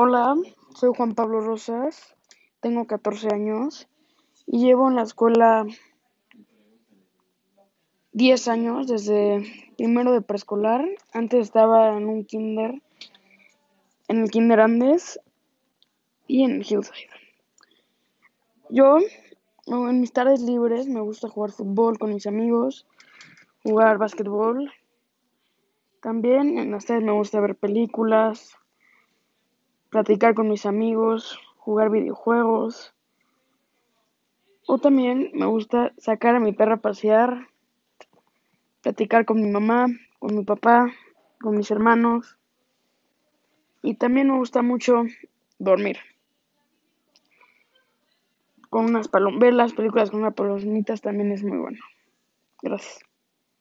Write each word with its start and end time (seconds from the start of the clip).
Hola, 0.00 0.36
soy 0.76 0.92
Juan 0.96 1.16
Pablo 1.16 1.40
Rosas, 1.40 2.14
tengo 2.60 2.86
14 2.86 3.34
años 3.34 3.88
y 4.46 4.60
llevo 4.60 4.86
en 4.86 4.94
la 4.94 5.02
escuela 5.02 5.66
10 8.12 8.46
años, 8.46 8.86
desde 8.86 9.42
primero 9.76 10.12
de 10.12 10.20
preescolar. 10.20 10.88
Antes 11.12 11.46
estaba 11.46 11.96
en 11.96 12.06
un 12.06 12.24
kinder, 12.24 12.80
en 14.06 14.22
el 14.22 14.30
Kinder 14.30 14.60
Andes 14.60 15.18
y 16.28 16.44
en 16.44 16.62
Hillside. 16.62 17.10
Yo, 18.70 18.98
en 19.66 20.00
mis 20.00 20.12
tardes 20.12 20.42
libres, 20.42 20.86
me 20.86 21.00
gusta 21.00 21.28
jugar 21.28 21.50
fútbol 21.50 21.98
con 21.98 22.14
mis 22.14 22.28
amigos, 22.28 22.86
jugar 23.64 23.98
básquetbol. 23.98 24.72
También 26.00 26.56
en 26.56 26.70
las 26.70 26.86
tardes 26.86 27.02
me 27.02 27.10
gusta 27.10 27.40
ver 27.40 27.56
películas, 27.56 28.56
platicar 29.98 30.34
con 30.34 30.48
mis 30.48 30.64
amigos, 30.64 31.40
jugar 31.56 31.90
videojuegos. 31.90 32.94
O 34.64 34.78
también 34.78 35.32
me 35.34 35.46
gusta 35.46 35.92
sacar 35.98 36.36
a 36.36 36.40
mi 36.40 36.52
perra 36.52 36.74
a 36.74 36.80
pasear, 36.80 37.48
platicar 38.80 39.24
con 39.24 39.42
mi 39.42 39.50
mamá, 39.50 39.88
con 40.20 40.36
mi 40.36 40.44
papá, 40.44 40.92
con 41.40 41.56
mis 41.56 41.68
hermanos. 41.72 42.38
Y 43.82 43.94
también 43.94 44.28
me 44.28 44.38
gusta 44.38 44.62
mucho 44.62 45.02
dormir. 45.58 45.96
Con 48.70 48.84
unas 48.84 49.10
las 49.52 49.72
películas 49.72 50.12
con 50.12 50.20
unas 50.20 50.34
palomitas 50.34 51.00
también 51.00 51.32
es 51.32 51.42
muy 51.42 51.58
bueno. 51.58 51.80
Gracias. 52.62 53.00